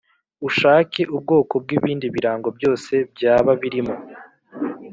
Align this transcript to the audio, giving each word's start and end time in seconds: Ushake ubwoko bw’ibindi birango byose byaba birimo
Ushake 0.47 1.01
ubwoko 1.15 1.53
bw’ibindi 1.63 2.05
birango 2.15 2.49
byose 2.57 2.93
byaba 3.13 3.51
birimo 3.61 3.95